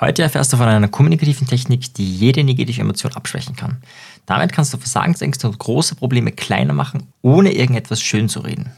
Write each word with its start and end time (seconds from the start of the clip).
Heute 0.00 0.22
erfährst 0.22 0.50
du 0.50 0.56
von 0.56 0.66
einer 0.66 0.88
kommunikativen 0.88 1.46
Technik, 1.46 1.92
die 1.92 2.10
jede 2.10 2.42
negative 2.42 2.80
Emotion 2.80 3.12
abschwächen 3.12 3.54
kann. 3.54 3.82
Damit 4.24 4.50
kannst 4.50 4.72
du 4.72 4.78
Versagensängste 4.78 5.46
und 5.46 5.58
große 5.58 5.94
Probleme 5.94 6.32
kleiner 6.32 6.72
machen, 6.72 7.12
ohne 7.20 7.52
irgendetwas 7.52 8.00
schön 8.00 8.30
zu 8.30 8.40
reden. 8.40 8.72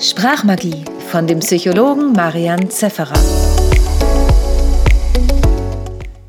Sprachmagie 0.00 0.84
von 1.08 1.28
dem 1.28 1.38
Psychologen 1.38 2.14
Marian 2.14 2.68
Zefferer. 2.68 3.16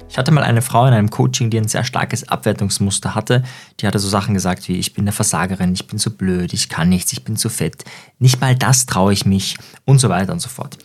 Ich 0.08 0.20
hatte 0.20 0.32
mal 0.32 0.44
eine 0.44 0.62
Frau 0.62 0.86
in 0.86 0.94
einem 0.94 1.10
Coaching, 1.10 1.50
die 1.50 1.58
ein 1.58 1.68
sehr 1.68 1.84
starkes 1.84 2.30
Abwertungsmuster 2.30 3.16
hatte. 3.16 3.42
Die 3.80 3.88
hatte 3.88 3.98
so 3.98 4.08
Sachen 4.08 4.36
gesagt 4.36 4.68
wie, 4.68 4.78
ich 4.78 4.94
bin 4.94 5.06
eine 5.06 5.14
Versagerin, 5.14 5.74
ich 5.74 5.88
bin 5.88 5.98
zu 5.98 6.16
blöd, 6.16 6.54
ich 6.54 6.70
kann 6.70 6.90
nichts, 6.90 7.12
ich 7.12 7.24
bin 7.24 7.38
zu 7.38 7.50
fett, 7.50 7.86
nicht 8.20 8.40
mal 8.40 8.56
das 8.56 8.86
traue 8.86 9.14
ich 9.14 9.26
mich 9.26 9.58
und 9.86 9.98
so 9.98 10.10
weiter 10.10 10.32
und 10.32 10.42
so 10.42 10.50
fort. 10.50 10.78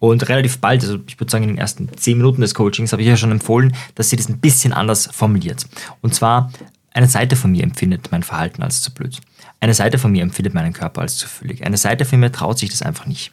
Und 0.00 0.28
relativ 0.28 0.58
bald, 0.58 0.82
also 0.82 0.98
ich 1.06 1.20
würde 1.20 1.30
sagen 1.30 1.44
in 1.44 1.50
den 1.50 1.58
ersten 1.58 1.88
zehn 1.96 2.16
Minuten 2.16 2.40
des 2.40 2.54
Coachings, 2.54 2.90
habe 2.90 3.02
ich 3.02 3.08
ja 3.08 3.18
schon 3.18 3.30
empfohlen, 3.30 3.76
dass 3.94 4.08
sie 4.10 4.16
das 4.16 4.28
ein 4.28 4.40
bisschen 4.40 4.72
anders 4.72 5.08
formuliert. 5.12 5.66
Und 6.00 6.14
zwar, 6.14 6.50
eine 6.92 7.06
Seite 7.06 7.36
von 7.36 7.52
mir 7.52 7.62
empfindet 7.62 8.08
mein 8.10 8.22
Verhalten 8.22 8.62
als 8.62 8.80
zu 8.80 8.92
blöd. 8.92 9.18
Eine 9.60 9.74
Seite 9.74 9.98
von 9.98 10.10
mir 10.10 10.22
empfindet 10.22 10.54
meinen 10.54 10.72
Körper 10.72 11.02
als 11.02 11.18
zu 11.18 11.28
füllig. 11.28 11.64
Eine 11.64 11.76
Seite 11.76 12.06
von 12.06 12.18
mir 12.18 12.32
traut 12.32 12.58
sich 12.58 12.70
das 12.70 12.80
einfach 12.80 13.06
nicht. 13.06 13.32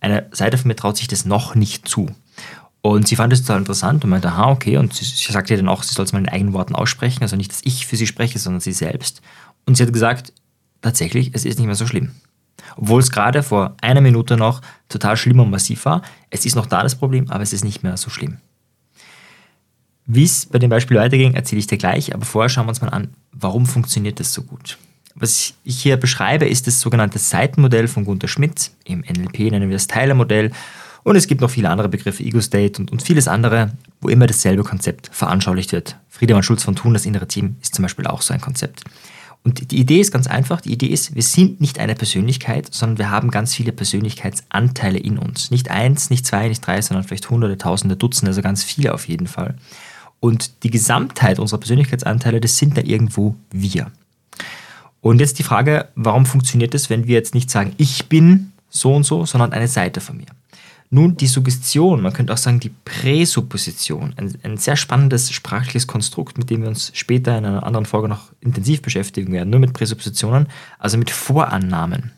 Eine 0.00 0.26
Seite 0.32 0.56
von 0.56 0.68
mir 0.68 0.74
traut 0.74 0.96
sich 0.96 1.06
das 1.06 1.26
noch 1.26 1.54
nicht 1.54 1.86
zu. 1.86 2.08
Und 2.80 3.06
sie 3.06 3.16
fand 3.16 3.30
es 3.34 3.42
total 3.42 3.58
interessant 3.58 4.02
und 4.02 4.10
meinte, 4.10 4.28
aha, 4.28 4.50
okay. 4.50 4.78
Und 4.78 4.94
sie, 4.94 5.04
sie 5.04 5.32
sagte 5.32 5.54
dann 5.54 5.68
auch, 5.68 5.82
sie 5.82 5.92
soll 5.92 6.06
es 6.06 6.12
mal 6.12 6.18
in 6.20 6.30
eigenen 6.30 6.54
Worten 6.54 6.74
aussprechen. 6.74 7.22
Also 7.22 7.36
nicht, 7.36 7.50
dass 7.50 7.60
ich 7.62 7.86
für 7.86 7.96
sie 7.96 8.06
spreche, 8.06 8.38
sondern 8.38 8.60
sie 8.60 8.72
selbst. 8.72 9.20
Und 9.66 9.76
sie 9.76 9.82
hat 9.82 9.92
gesagt, 9.92 10.32
tatsächlich, 10.80 11.32
es 11.34 11.44
ist 11.44 11.58
nicht 11.58 11.66
mehr 11.66 11.74
so 11.74 11.86
schlimm. 11.86 12.12
Obwohl 12.76 13.00
es 13.00 13.10
gerade 13.10 13.42
vor 13.42 13.76
einer 13.80 14.00
Minute 14.00 14.36
noch 14.36 14.60
total 14.88 15.16
schlimm 15.16 15.40
und 15.40 15.50
massiv 15.50 15.84
war. 15.84 16.02
Es 16.30 16.44
ist 16.44 16.56
noch 16.56 16.66
da 16.66 16.82
das 16.82 16.94
Problem, 16.94 17.30
aber 17.30 17.42
es 17.42 17.52
ist 17.52 17.64
nicht 17.64 17.82
mehr 17.82 17.96
so 17.96 18.10
schlimm. 18.10 18.38
Wie 20.06 20.24
es 20.24 20.46
bei 20.46 20.58
dem 20.58 20.70
Beispiel 20.70 20.96
weiterging, 20.96 21.34
erzähle 21.34 21.60
ich 21.60 21.66
dir 21.66 21.78
gleich, 21.78 22.14
aber 22.14 22.24
vorher 22.24 22.48
schauen 22.48 22.66
wir 22.66 22.70
uns 22.70 22.80
mal 22.80 22.88
an, 22.88 23.14
warum 23.32 23.66
funktioniert 23.66 24.18
das 24.18 24.32
so 24.32 24.42
gut. 24.42 24.76
Was 25.14 25.54
ich 25.64 25.80
hier 25.80 25.96
beschreibe, 25.96 26.48
ist 26.48 26.66
das 26.66 26.80
sogenannte 26.80 27.18
Seitenmodell 27.18 27.88
von 27.88 28.04
Gunther 28.04 28.28
Schmidt. 28.28 28.70
Im 28.84 29.00
NLP 29.00 29.50
nennen 29.50 29.68
wir 29.68 29.76
das 29.76 29.86
Teilermodell. 29.86 30.50
Und 31.02 31.16
es 31.16 31.26
gibt 31.26 31.40
noch 31.40 31.50
viele 31.50 31.68
andere 31.70 31.88
Begriffe, 31.88 32.22
Ego-State 32.22 32.80
und, 32.80 32.92
und 32.92 33.02
vieles 33.02 33.26
andere, 33.26 33.72
wo 34.00 34.08
immer 34.08 34.26
dasselbe 34.26 34.64
Konzept 34.64 35.10
veranschaulicht 35.12 35.72
wird. 35.72 35.96
Friedemann 36.08 36.42
Schulz 36.42 36.62
von 36.62 36.76
Thun, 36.76 36.92
das 36.92 37.06
innere 37.06 37.26
Team, 37.26 37.56
ist 37.62 37.74
zum 37.74 37.82
Beispiel 37.82 38.06
auch 38.06 38.22
so 38.22 38.34
ein 38.34 38.40
Konzept. 38.40 38.84
Und 39.42 39.70
die 39.70 39.80
Idee 39.80 40.00
ist 40.00 40.12
ganz 40.12 40.26
einfach. 40.26 40.60
Die 40.60 40.72
Idee 40.72 40.88
ist, 40.88 41.14
wir 41.14 41.22
sind 41.22 41.60
nicht 41.60 41.78
eine 41.78 41.94
Persönlichkeit, 41.94 42.68
sondern 42.72 42.98
wir 42.98 43.10
haben 43.10 43.30
ganz 43.30 43.54
viele 43.54 43.72
Persönlichkeitsanteile 43.72 44.98
in 44.98 45.16
uns. 45.16 45.50
Nicht 45.50 45.70
eins, 45.70 46.10
nicht 46.10 46.26
zwei, 46.26 46.48
nicht 46.48 46.66
drei, 46.66 46.82
sondern 46.82 47.04
vielleicht 47.04 47.30
hunderte, 47.30 47.56
tausende, 47.56 47.96
Dutzende, 47.96 48.30
also 48.30 48.42
ganz 48.42 48.62
viele 48.62 48.92
auf 48.92 49.08
jeden 49.08 49.26
Fall. 49.26 49.54
Und 50.20 50.62
die 50.62 50.70
Gesamtheit 50.70 51.38
unserer 51.38 51.60
Persönlichkeitsanteile, 51.60 52.40
das 52.40 52.58
sind 52.58 52.76
dann 52.76 52.84
irgendwo 52.84 53.34
wir. 53.50 53.90
Und 55.00 55.20
jetzt 55.20 55.38
die 55.38 55.42
Frage, 55.42 55.88
warum 55.94 56.26
funktioniert 56.26 56.74
das, 56.74 56.90
wenn 56.90 57.06
wir 57.06 57.14
jetzt 57.14 57.34
nicht 57.34 57.50
sagen, 57.50 57.72
ich 57.78 58.10
bin 58.10 58.52
so 58.68 58.94
und 58.94 59.04
so, 59.04 59.24
sondern 59.24 59.54
eine 59.54 59.68
Seite 59.68 60.02
von 60.02 60.18
mir? 60.18 60.26
Nun, 60.92 61.16
die 61.16 61.28
Suggestion, 61.28 62.02
man 62.02 62.12
könnte 62.12 62.32
auch 62.32 62.38
sagen 62.38 62.58
die 62.58 62.72
Präsupposition, 62.84 64.12
ein, 64.16 64.34
ein, 64.42 64.56
sehr 64.56 64.74
spannendes 64.74 65.30
sprachliches 65.30 65.86
Konstrukt, 65.86 66.36
mit 66.36 66.50
dem 66.50 66.62
wir 66.62 66.68
uns 66.68 66.90
später 66.94 67.38
in 67.38 67.44
einer 67.44 67.62
anderen 67.62 67.86
Folge 67.86 68.08
noch 68.08 68.32
intensiv 68.40 68.82
beschäftigen 68.82 69.32
werden, 69.32 69.50
nur 69.50 69.60
mit 69.60 69.72
Präsuppositionen, 69.72 70.48
also 70.80 70.98
mit 70.98 71.10
Vorannahmen. 71.10 72.10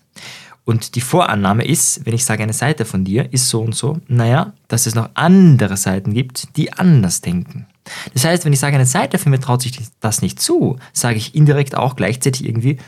Und 0.64 0.95
die 0.95 1.03
Vorannahme 1.03 1.64
ist, 1.64 2.06
wenn 2.06 2.14
ich 2.14 2.25
sage, 2.25 2.42
eine 2.42 2.55
Seite 2.55 2.87
von 2.87 3.05
dir 3.05 3.31
ist 3.33 3.51
so 3.51 3.61
und 3.61 3.75
so, 3.75 4.01
naja, 4.09 4.55
dass 4.69 4.86
es 4.86 4.95
noch 4.95 5.11
andere 5.14 5.77
Seiten 5.77 6.14
gibt, 6.14 6.57
die 6.57 6.73
anders 6.73 7.20
denken. 7.20 7.67
Das 8.14 8.25
heißt, 8.25 8.45
wenn 8.45 8.53
ich 8.53 8.61
sage, 8.61 8.77
eine 8.77 8.86
Seite 8.86 9.19
von 9.19 9.31
mir 9.31 9.41
traut 9.41 9.61
sich 9.61 9.79
das 10.01 10.23
nicht 10.23 10.41
zu, 10.41 10.79
sage 10.92 11.17
ich 11.17 11.34
indirekt 11.34 11.75
auch 11.75 11.97
gleichzeitig 11.97 12.47
irgendwie, 12.47 12.79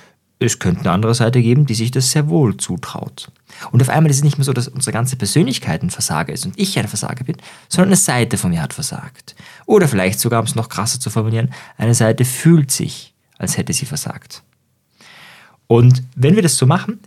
es 0.47 0.59
könnte 0.59 0.81
eine 0.81 0.92
andere 0.92 1.14
Seite 1.14 1.42
geben, 1.42 1.67
die 1.67 1.74
sich 1.74 1.91
das 1.91 2.11
sehr 2.11 2.29
wohl 2.29 2.57
zutraut. 2.57 3.30
Und 3.70 3.83
auf 3.83 3.89
einmal 3.89 4.11
ist 4.11 4.19
es 4.19 4.24
nicht 4.24 4.39
mehr 4.39 4.45
so, 4.45 4.52
dass 4.52 4.69
unsere 4.69 4.92
ganze 4.92 5.17
Persönlichkeit 5.17 5.83
ein 5.83 5.91
Versager 5.91 6.33
ist 6.33 6.45
und 6.45 6.58
ich 6.58 6.79
ein 6.79 6.89
Versager 6.89 7.24
bin, 7.24 7.36
sondern 7.69 7.91
eine 7.91 7.96
Seite 7.96 8.36
von 8.36 8.51
mir 8.51 8.63
hat 8.63 8.73
versagt. 8.73 9.35
Oder 9.67 9.89
vielleicht 9.89 10.20
sogar, 10.20 10.41
um 10.41 10.46
es 10.46 10.55
noch 10.55 10.69
krasser 10.69 11.01
zu 11.01 11.11
formulieren, 11.11 11.52
eine 11.77 11.95
Seite 11.95 12.24
fühlt 12.24 12.70
sich, 12.70 13.14
als 13.39 13.57
hätte 13.57 13.73
sie 13.73 13.86
versagt. 13.86 14.42
Und 15.67 16.02
wenn 16.14 16.36
wir 16.36 16.42
das 16.42 16.57
so 16.57 16.67
machen, 16.67 17.01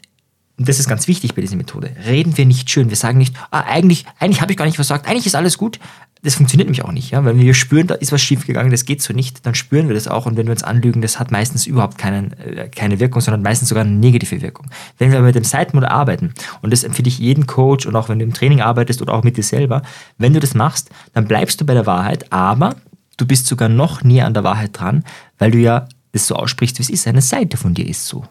und 0.58 0.68
das 0.68 0.80
ist 0.80 0.90
ganz 0.90 1.08
wichtig 1.08 1.36
bei 1.36 1.42
dieser 1.42 1.56
Methode, 1.56 1.92
reden 2.08 2.36
wir 2.36 2.46
nicht 2.46 2.70
schön. 2.70 2.90
Wir 2.90 2.98
sagen 2.98 3.20
nicht, 3.20 3.36
ah, 3.52 3.62
eigentlich, 3.62 4.06
eigentlich 4.18 4.42
habe 4.42 4.52
ich 4.52 4.58
gar 4.58 4.66
nicht 4.66 4.76
versagt, 4.76 5.08
eigentlich 5.08 5.28
ist 5.28 5.36
alles 5.36 5.58
gut. 5.58 5.80
Das 6.24 6.34
funktioniert 6.34 6.68
nämlich 6.68 6.84
auch 6.84 6.92
nicht. 6.92 7.12
Ja? 7.12 7.24
Wenn 7.24 7.40
wir 7.40 7.54
spüren, 7.54 7.86
da 7.86 7.94
ist 7.94 8.12
was 8.12 8.22
schiefgegangen, 8.22 8.72
das 8.72 8.86
geht 8.86 9.04
so 9.04 9.14
nicht, 9.14 9.46
dann 9.46 9.54
spüren 9.54 9.88
wir 9.88 9.94
das 9.94 10.08
auch. 10.08 10.26
Und 10.26 10.36
wenn 10.36 10.48
wir 10.48 10.52
uns 10.52 10.64
anlügen, 10.64 11.04
das 11.04 11.20
hat 11.20 11.30
meistens 11.30 11.68
überhaupt 11.68 12.00
keinen, 12.00 12.34
äh, 12.40 12.70
keine 12.70 13.00
Wirkung, 13.00 13.22
sondern 13.22 13.44
meistens 13.44 13.70
sogar 13.70 13.84
eine 13.84 13.94
negative 13.94 14.42
Wirkung. 14.42 14.66
Wenn 14.98 15.12
wir 15.12 15.22
mit 15.22 15.36
dem 15.36 15.44
Seitenmodell 15.44 15.90
arbeiten, 15.90 16.34
und 16.64 16.74
das 16.74 16.84
empfehle 16.84 17.08
ich 17.08 17.20
jeden 17.20 17.46
Coach 17.46 17.86
und 17.86 17.96
auch 17.96 18.10
wenn 18.10 18.18
du 18.18 18.26
im 18.26 18.34
Training 18.34 18.62
arbeitest 18.62 19.04
oder 19.04 19.14
auch 19.14 19.24
mit 19.24 19.38
dir 19.38 19.44
selber, 19.44 19.84
wenn 20.18 20.34
du 20.34 20.40
das 20.40 20.56
machst, 20.56 20.90
dann 21.14 21.28
bleibst 21.28 21.62
du 21.62 21.66
bei 21.66 21.76
der 21.76 21.86
Wahrheit, 21.86 22.32
aber 22.34 22.76
du 23.18 23.28
bist 23.28 23.46
sogar 23.46 23.70
noch 23.70 24.04
näher 24.04 24.26
an 24.26 24.34
der 24.34 24.44
Wahrheit 24.44 24.72
dran, 24.74 25.04
weil 25.38 25.52
du 25.52 25.60
ja 25.60 25.88
das 26.14 26.26
so 26.26 26.36
aussprichst, 26.36 26.80
wie 26.80 26.84
es 26.84 26.90
ist. 26.90 27.08
Eine 27.08 27.22
Seite 27.22 27.58
von 27.58 27.76
dir 27.76 27.88
ist 27.88 28.08
so. 28.08 28.26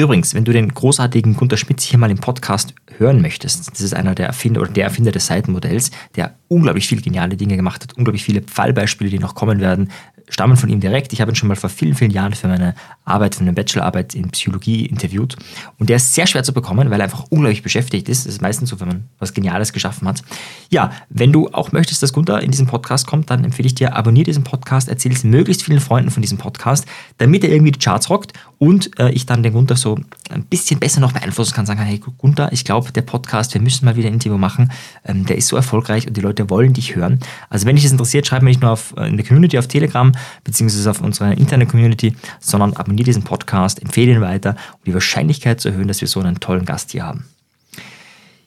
Übrigens, 0.00 0.32
wenn 0.32 0.46
du 0.46 0.52
den 0.52 0.72
großartigen 0.72 1.36
Gunter 1.36 1.58
Schmitz 1.58 1.84
hier 1.84 1.98
mal 1.98 2.10
im 2.10 2.16
Podcast 2.16 2.74
hören 2.96 3.20
möchtest, 3.20 3.70
das 3.70 3.82
ist 3.82 3.92
einer 3.92 4.14
der 4.14 4.28
Erfinder 4.28 4.62
oder 4.62 4.72
der 4.72 4.84
Erfinder 4.84 5.12
des 5.12 5.26
Seitenmodells, 5.26 5.90
der 6.16 6.36
unglaublich 6.48 6.88
viele 6.88 7.02
geniale 7.02 7.36
Dinge 7.36 7.56
gemacht 7.56 7.82
hat, 7.82 7.98
unglaublich 7.98 8.24
viele 8.24 8.40
Fallbeispiele, 8.42 9.10
die 9.10 9.18
noch 9.18 9.34
kommen 9.34 9.60
werden, 9.60 9.90
stammen 10.30 10.56
von 10.56 10.70
ihm 10.70 10.80
direkt. 10.80 11.12
Ich 11.12 11.20
habe 11.20 11.32
ihn 11.32 11.34
schon 11.34 11.48
mal 11.48 11.54
vor 11.54 11.68
vielen, 11.68 11.94
vielen 11.94 12.12
Jahren 12.12 12.32
für 12.32 12.48
meine 12.48 12.74
Arbeit, 13.04 13.34
für 13.34 13.42
eine 13.42 13.52
Bachelorarbeit 13.52 14.14
in 14.14 14.30
Psychologie 14.30 14.86
interviewt. 14.86 15.36
Und 15.78 15.90
der 15.90 15.96
ist 15.96 16.14
sehr 16.14 16.26
schwer 16.26 16.44
zu 16.44 16.54
bekommen, 16.54 16.88
weil 16.88 17.00
er 17.00 17.04
einfach 17.04 17.26
unglaublich 17.28 17.62
beschäftigt 17.62 18.08
ist. 18.08 18.24
Das 18.24 18.32
ist 18.32 18.40
meistens 18.40 18.70
so, 18.70 18.80
wenn 18.80 18.88
man 18.88 19.04
was 19.18 19.34
Geniales 19.34 19.72
geschaffen 19.72 20.08
hat. 20.08 20.22
Ja, 20.70 20.92
wenn 21.10 21.32
du 21.32 21.48
auch 21.48 21.72
möchtest, 21.72 22.02
dass 22.02 22.14
Gunther 22.14 22.40
in 22.40 22.52
diesen 22.52 22.66
Podcast 22.66 23.06
kommt, 23.06 23.28
dann 23.28 23.44
empfehle 23.44 23.66
ich 23.66 23.74
dir, 23.74 23.94
abonniere 23.96 24.24
diesen 24.24 24.44
Podcast, 24.44 24.88
erzähle 24.88 25.14
es 25.14 25.24
möglichst 25.24 25.62
vielen 25.62 25.80
Freunden 25.80 26.10
von 26.10 26.22
diesem 26.22 26.38
Podcast, 26.38 26.86
damit 27.18 27.44
er 27.44 27.50
irgendwie 27.50 27.72
die 27.72 27.80
Charts 27.80 28.08
rockt 28.08 28.32
und 28.60 29.00
äh, 29.00 29.10
ich 29.12 29.24
dann 29.24 29.42
den 29.42 29.54
Gunther 29.54 29.74
so 29.74 29.98
ein 30.28 30.44
bisschen 30.44 30.78
besser 30.78 31.00
noch 31.00 31.12
beeinflussen 31.12 31.54
kann, 31.54 31.64
sagen, 31.64 31.80
hey 31.80 31.98
Gunther, 32.18 32.52
ich 32.52 32.66
glaube, 32.66 32.92
der 32.92 33.00
Podcast, 33.00 33.54
wir 33.54 33.60
müssen 33.62 33.86
mal 33.86 33.96
wieder 33.96 34.08
ein 34.08 34.12
Interview 34.12 34.36
machen, 34.36 34.70
ähm, 35.06 35.24
der 35.24 35.38
ist 35.38 35.48
so 35.48 35.56
erfolgreich 35.56 36.06
und 36.06 36.14
die 36.14 36.20
Leute 36.20 36.50
wollen 36.50 36.74
dich 36.74 36.94
hören. 36.94 37.20
Also 37.48 37.66
wenn 37.66 37.76
dich 37.76 37.84
das 37.84 37.92
interessiert, 37.92 38.26
schreib 38.26 38.42
mir 38.42 38.50
nicht 38.50 38.60
nur 38.60 38.72
auf, 38.72 38.92
äh, 38.98 39.08
in 39.08 39.16
der 39.16 39.24
Community 39.24 39.58
auf 39.58 39.66
Telegram, 39.66 40.12
beziehungsweise 40.44 40.90
auf 40.90 41.00
unserer 41.00 41.32
internen 41.32 41.68
Community, 41.68 42.14
sondern 42.38 42.74
abonniere 42.74 43.06
diesen 43.06 43.22
Podcast, 43.22 43.80
empfehle 43.80 44.12
ihn 44.12 44.20
weiter, 44.20 44.50
um 44.72 44.80
die 44.84 44.92
Wahrscheinlichkeit 44.92 45.58
zu 45.58 45.70
erhöhen, 45.70 45.88
dass 45.88 46.02
wir 46.02 46.08
so 46.08 46.20
einen 46.20 46.38
tollen 46.38 46.66
Gast 46.66 46.90
hier 46.90 47.06
haben. 47.06 47.24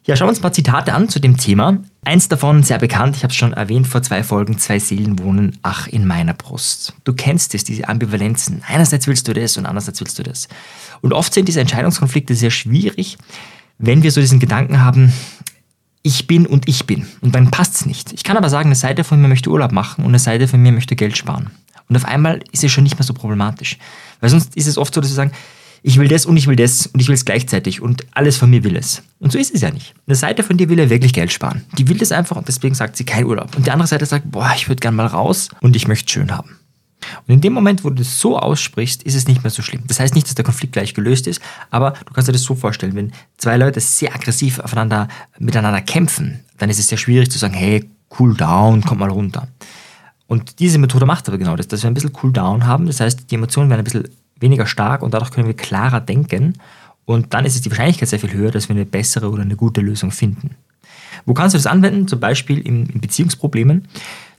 Ja, 0.05 0.17
schauen 0.17 0.25
wir 0.25 0.31
uns 0.31 0.39
ein 0.39 0.41
paar 0.41 0.51
Zitate 0.51 0.93
an 0.93 1.07
zu 1.07 1.19
dem 1.19 1.37
Thema. 1.37 1.77
Eins 2.03 2.27
davon 2.27 2.61
sehr 2.61 2.77
bekannt, 2.77 3.15
ich 3.15 3.23
habe 3.23 3.31
es 3.31 3.37
schon 3.37 3.53
erwähnt 3.53 3.87
vor 3.87 4.03
zwei 4.03 4.21
Folgen, 4.21 4.57
zwei 4.57 4.77
Seelen 4.77 5.17
wohnen, 5.17 5.57
ach 5.61 5.87
in 5.87 6.05
meiner 6.05 6.33
Brust. 6.33 6.93
Du 7.05 7.13
kennst 7.13 7.55
es, 7.55 7.63
diese 7.63 7.87
Ambivalenzen. 7.87 8.63
Einerseits 8.67 9.07
willst 9.07 9.29
du 9.29 9.33
das 9.33 9.55
und 9.55 9.65
andererseits 9.65 10.01
willst 10.01 10.19
du 10.19 10.23
das. 10.23 10.49
Und 10.99 11.13
oft 11.13 11.33
sind 11.33 11.47
diese 11.47 11.61
Entscheidungskonflikte 11.61 12.35
sehr 12.35 12.51
schwierig, 12.51 13.17
wenn 13.77 14.03
wir 14.03 14.11
so 14.11 14.19
diesen 14.19 14.41
Gedanken 14.41 14.81
haben, 14.81 15.13
ich 16.01 16.27
bin 16.27 16.45
und 16.47 16.67
ich 16.67 16.85
bin. 16.85 17.07
Und 17.21 17.33
dann 17.33 17.49
passt 17.49 17.75
es 17.75 17.85
nicht. 17.85 18.11
Ich 18.11 18.25
kann 18.25 18.35
aber 18.35 18.49
sagen, 18.49 18.67
eine 18.67 18.75
Seite 18.75 19.05
von 19.05 19.21
mir 19.21 19.29
möchte 19.29 19.49
Urlaub 19.49 19.71
machen 19.71 20.03
und 20.03 20.11
eine 20.11 20.19
Seite 20.19 20.49
von 20.49 20.61
mir 20.61 20.73
möchte 20.73 20.97
Geld 20.97 21.17
sparen. 21.17 21.49
Und 21.87 21.95
auf 21.95 22.03
einmal 22.03 22.41
ist 22.51 22.65
es 22.65 22.71
schon 22.73 22.83
nicht 22.83 22.99
mehr 22.99 23.05
so 23.05 23.13
problematisch. 23.13 23.77
Weil 24.19 24.29
sonst 24.29 24.57
ist 24.57 24.67
es 24.67 24.77
oft 24.77 24.93
so, 24.93 24.99
dass 24.99 25.11
wir 25.11 25.15
sagen, 25.15 25.31
ich 25.83 25.99
will 25.99 26.07
das 26.07 26.25
und 26.25 26.37
ich 26.37 26.47
will 26.47 26.55
das 26.55 26.87
und 26.87 27.01
ich 27.01 27.07
will 27.09 27.13
es 27.13 27.25
gleichzeitig 27.25 27.81
und 27.81 28.05
alles 28.13 28.37
von 28.37 28.49
mir 28.49 28.63
will 28.63 28.77
es. 28.77 29.03
Und 29.19 29.33
so 29.33 29.37
ist 29.37 29.53
es 29.53 29.61
ja 29.61 29.69
nicht. 29.69 29.93
Eine 30.07 30.15
Seite 30.15 30.41
von 30.41 30.57
dir 30.57 30.69
will 30.69 30.79
ja 30.79 30.89
wirklich 30.89 31.13
Geld 31.13 31.31
sparen. 31.31 31.65
Die 31.77 31.89
will 31.89 31.97
das 31.97 32.13
einfach 32.13 32.37
und 32.37 32.47
deswegen 32.47 32.73
sagt 32.73 32.95
sie 32.95 33.03
kein 33.03 33.25
Urlaub. 33.25 33.55
Und 33.55 33.67
die 33.67 33.71
andere 33.71 33.87
Seite 33.87 34.05
sagt, 34.05 34.31
boah, 34.31 34.53
ich 34.55 34.69
würde 34.69 34.79
gern 34.79 34.95
mal 34.95 35.07
raus 35.07 35.49
und 35.59 35.75
ich 35.75 35.87
möchte 35.87 36.11
schön 36.11 36.31
haben. 36.31 36.57
Und 37.27 37.33
in 37.33 37.41
dem 37.41 37.51
Moment, 37.51 37.83
wo 37.83 37.89
du 37.89 37.95
das 37.95 38.17
so 38.17 38.39
aussprichst, 38.39 39.03
ist 39.03 39.15
es 39.15 39.27
nicht 39.27 39.43
mehr 39.43 39.51
so 39.51 39.61
schlimm. 39.61 39.83
Das 39.87 39.99
heißt 39.99 40.15
nicht, 40.15 40.25
dass 40.27 40.35
der 40.35 40.45
Konflikt 40.45 40.71
gleich 40.71 40.93
gelöst 40.93 41.27
ist, 41.27 41.41
aber 41.69 41.91
du 41.91 42.13
kannst 42.13 42.29
dir 42.29 42.33
das 42.33 42.43
so 42.43 42.55
vorstellen, 42.55 42.95
wenn 42.95 43.11
zwei 43.37 43.57
Leute 43.57 43.81
sehr 43.81 44.15
aggressiv 44.15 44.59
aufeinander, 44.59 45.09
miteinander 45.37 45.81
kämpfen, 45.81 46.39
dann 46.59 46.69
ist 46.69 46.79
es 46.79 46.87
sehr 46.87 46.97
schwierig 46.97 47.29
zu 47.29 47.37
sagen, 47.37 47.53
hey, 47.53 47.89
cool 48.19 48.35
down, 48.35 48.81
komm 48.81 48.99
mal 48.99 49.09
runter. 49.09 49.49
Und 50.27 50.59
diese 50.59 50.77
Methode 50.77 51.05
macht 51.05 51.27
aber 51.27 51.37
genau 51.37 51.57
das, 51.57 51.67
dass 51.67 51.83
wir 51.83 51.89
ein 51.89 51.93
bisschen 51.93 52.13
cool 52.23 52.31
down 52.31 52.65
haben. 52.65 52.87
Das 52.87 53.01
heißt, 53.01 53.29
die 53.29 53.35
Emotionen 53.35 53.69
werden 53.69 53.81
ein 53.81 53.83
bisschen 53.83 54.07
weniger 54.43 54.67
stark 54.67 55.01
und 55.01 55.15
dadurch 55.15 55.31
können 55.31 55.47
wir 55.47 55.55
klarer 55.55 55.99
denken. 55.99 56.53
Und 57.05 57.33
dann 57.33 57.45
ist 57.45 57.55
es 57.55 57.61
die 57.61 57.71
Wahrscheinlichkeit 57.71 58.09
sehr 58.09 58.19
viel 58.19 58.31
höher, 58.31 58.51
dass 58.51 58.69
wir 58.69 58.75
eine 58.75 58.85
bessere 58.85 59.29
oder 59.29 59.41
eine 59.41 59.55
gute 59.55 59.81
Lösung 59.81 60.11
finden. 60.11 60.51
Wo 61.25 61.33
kannst 61.33 61.53
du 61.55 61.57
das 61.57 61.67
anwenden? 61.67 62.07
Zum 62.07 62.19
Beispiel 62.19 62.59
in, 62.59 62.85
in 62.85 63.01
Beziehungsproblemen. 63.01 63.87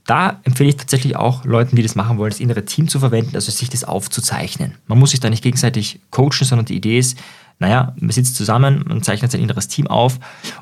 Da 0.07 0.39
empfehle 0.43 0.69
ich 0.69 0.77
tatsächlich 0.77 1.15
auch 1.15 1.45
Leuten, 1.45 1.75
die 1.75 1.83
das 1.83 1.95
machen 1.95 2.17
wollen, 2.17 2.29
das 2.29 2.39
innere 2.39 2.63
Team 2.63 2.87
zu 2.87 2.99
verwenden, 2.99 3.35
also 3.35 3.51
sich 3.51 3.69
das 3.69 3.83
aufzuzeichnen. 3.83 4.75
Man 4.87 4.99
muss 4.99 5.11
sich 5.11 5.19
da 5.19 5.29
nicht 5.29 5.43
gegenseitig 5.43 5.99
coachen, 6.11 6.45
sondern 6.45 6.65
die 6.65 6.75
Idee 6.75 6.99
ist, 6.99 7.17
Naja, 7.59 7.93
man 7.99 8.11
sitzt 8.11 8.35
zusammen 8.35 8.83
und 8.83 9.05
zeichnet 9.05 9.31
sein 9.31 9.41
inneres 9.41 9.67
Team 9.67 9.87
auf. 9.87 10.19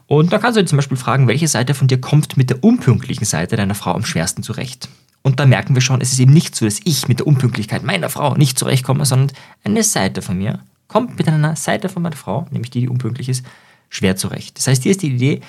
Und 0.07 0.31
da 0.31 0.37
kannst 0.37 0.57
du 0.57 0.61
dir 0.61 0.67
zum 0.67 0.77
Beispiel 0.77 0.97
fragen, 0.97 1.27
welche 1.27 1.47
Seite 1.47 1.73
von 1.73 1.87
dir 1.87 1.99
kommt 1.99 2.37
mit 2.37 2.49
der 2.49 2.63
unpünktlichen 2.63 3.25
Seite 3.25 3.55
deiner 3.55 3.75
Frau 3.75 3.93
am 3.93 4.05
schwersten 4.05 4.43
zurecht. 4.43 4.89
Und 5.23 5.39
da 5.39 5.45
merken 5.45 5.73
wir 5.73 5.81
schon, 5.81 6.01
es 6.01 6.11
ist 6.11 6.19
eben 6.19 6.33
nicht 6.33 6.53
so, 6.53 6.65
dass 6.65 6.81
ich 6.83 7.07
mit 7.07 7.19
der 7.19 7.27
Unpünktlichkeit 7.27 7.83
meiner 7.83 8.09
Frau 8.09 8.35
nicht 8.35 8.59
zurechtkomme, 8.59 9.05
sondern 9.05 9.35
eine 9.63 9.83
Seite 9.83 10.21
von 10.21 10.37
mir 10.37 10.59
kommt 10.89 11.17
mit 11.17 11.27
einer 11.27 11.55
Seite 11.55 11.89
von 11.89 12.03
meiner 12.03 12.15
Frau, 12.15 12.45
nämlich 12.51 12.69
die, 12.69 12.81
die 12.81 12.89
unpünktlich 12.89 13.29
ist, 13.29 13.45
schwer 13.89 14.15
zurecht. 14.15 14.57
Das 14.57 14.67
heißt, 14.67 14.83
hier 14.83 14.91
ist 14.91 15.01
die 15.01 15.13
Idee, 15.13 15.41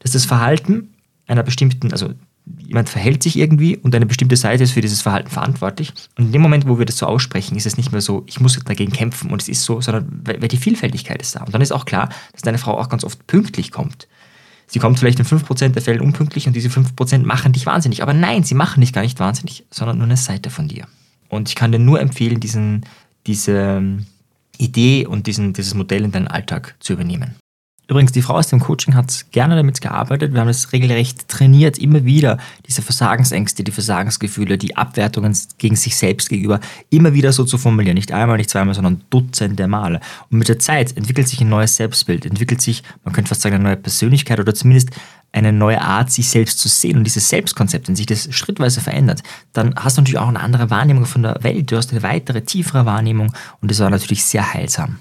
dass 0.00 0.12
das 0.12 0.24
Verhalten 0.24 0.94
einer 1.26 1.42
bestimmten, 1.42 1.92
also 1.92 2.14
jemand 2.58 2.88
verhält 2.88 3.22
sich 3.22 3.38
irgendwie 3.38 3.76
und 3.76 3.94
eine 3.94 4.06
bestimmte 4.06 4.36
Seite 4.36 4.64
ist 4.64 4.72
für 4.72 4.80
dieses 4.80 5.02
Verhalten 5.02 5.28
verantwortlich. 5.28 5.92
Und 6.16 6.26
in 6.26 6.32
dem 6.32 6.42
Moment, 6.42 6.66
wo 6.66 6.78
wir 6.78 6.86
das 6.86 6.96
so 6.96 7.06
aussprechen, 7.06 7.56
ist 7.56 7.66
es 7.66 7.76
nicht 7.76 7.92
mehr 7.92 8.00
so, 8.00 8.24
ich 8.26 8.40
muss 8.40 8.58
dagegen 8.64 8.92
kämpfen 8.92 9.30
und 9.30 9.42
es 9.42 9.48
ist 9.48 9.64
so, 9.64 9.80
sondern 9.80 10.22
weil 10.24 10.48
die 10.48 10.56
Vielfältigkeit 10.56 11.20
ist 11.20 11.36
da. 11.36 11.42
Und 11.42 11.54
dann 11.54 11.60
ist 11.60 11.72
auch 11.72 11.84
klar, 11.84 12.08
dass 12.32 12.42
deine 12.42 12.58
Frau 12.58 12.78
auch 12.78 12.88
ganz 12.88 13.04
oft 13.04 13.26
pünktlich 13.26 13.70
kommt. 13.70 14.08
Sie 14.70 14.78
kommt 14.78 14.98
vielleicht 14.98 15.18
in 15.18 15.24
5% 15.24 15.70
der 15.70 15.82
Fälle 15.82 16.02
unpünktlich 16.02 16.46
und 16.46 16.54
diese 16.54 16.68
5% 16.68 17.24
machen 17.24 17.52
dich 17.52 17.64
wahnsinnig. 17.64 18.02
Aber 18.02 18.12
nein, 18.12 18.44
sie 18.44 18.54
machen 18.54 18.80
dich 18.80 18.92
gar 18.92 19.02
nicht 19.02 19.18
wahnsinnig, 19.18 19.64
sondern 19.70 19.96
nur 19.96 20.06
eine 20.06 20.16
Seite 20.16 20.50
von 20.50 20.68
dir. 20.68 20.86
Und 21.28 21.48
ich 21.48 21.54
kann 21.54 21.72
dir 21.72 21.78
nur 21.78 22.00
empfehlen, 22.00 22.38
diesen, 22.38 22.84
diese 23.26 23.52
ähm, 23.52 24.06
Idee 24.58 25.06
und 25.06 25.26
diesen, 25.26 25.54
dieses 25.54 25.74
Modell 25.74 26.04
in 26.04 26.12
deinen 26.12 26.28
Alltag 26.28 26.76
zu 26.80 26.92
übernehmen. 26.92 27.36
Übrigens, 27.90 28.12
die 28.12 28.20
Frau 28.20 28.34
aus 28.34 28.48
dem 28.48 28.60
Coaching 28.60 28.94
hat 28.94 29.24
gerne 29.30 29.56
damit 29.56 29.80
gearbeitet. 29.80 30.34
Wir 30.34 30.42
haben 30.42 30.48
es 30.48 30.74
regelrecht 30.74 31.26
trainiert, 31.26 31.78
immer 31.78 32.04
wieder 32.04 32.36
diese 32.66 32.82
Versagensängste, 32.82 33.64
die 33.64 33.72
Versagensgefühle, 33.72 34.58
die 34.58 34.76
Abwertungen 34.76 35.34
gegen 35.56 35.74
sich 35.74 35.96
selbst 35.96 36.28
gegenüber 36.28 36.60
immer 36.90 37.14
wieder 37.14 37.32
so 37.32 37.44
zu 37.44 37.56
formulieren. 37.56 37.94
Nicht 37.94 38.12
einmal, 38.12 38.36
nicht 38.36 38.50
zweimal, 38.50 38.74
sondern 38.74 39.00
Dutzende 39.08 39.66
Male. 39.66 40.00
Und 40.30 40.36
mit 40.36 40.48
der 40.48 40.58
Zeit 40.58 40.98
entwickelt 40.98 41.28
sich 41.28 41.40
ein 41.40 41.48
neues 41.48 41.76
Selbstbild, 41.76 42.26
entwickelt 42.26 42.60
sich, 42.60 42.82
man 43.04 43.14
könnte 43.14 43.30
fast 43.30 43.40
sagen, 43.40 43.54
eine 43.54 43.64
neue 43.64 43.76
Persönlichkeit 43.76 44.38
oder 44.38 44.54
zumindest 44.54 44.90
eine 45.32 45.52
neue 45.54 45.80
Art, 45.80 46.12
sich 46.12 46.28
selbst 46.28 46.58
zu 46.58 46.68
sehen 46.68 46.98
und 46.98 47.04
dieses 47.04 47.30
Selbstkonzept, 47.30 47.88
wenn 47.88 47.96
sich 47.96 48.06
das 48.06 48.34
schrittweise 48.34 48.82
verändert, 48.82 49.22
dann 49.54 49.74
hast 49.76 49.96
du 49.96 50.02
natürlich 50.02 50.18
auch 50.18 50.28
eine 50.28 50.40
andere 50.40 50.68
Wahrnehmung 50.68 51.06
von 51.06 51.22
der 51.22 51.42
Welt, 51.42 51.70
du 51.70 51.76
hast 51.76 51.92
eine 51.92 52.02
weitere, 52.02 52.42
tiefere 52.42 52.84
Wahrnehmung 52.84 53.32
und 53.60 53.70
das 53.70 53.80
war 53.80 53.90
natürlich 53.90 54.24
sehr 54.24 54.52
heilsam. 54.52 54.98